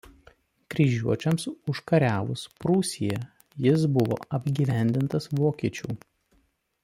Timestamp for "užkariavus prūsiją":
1.73-3.21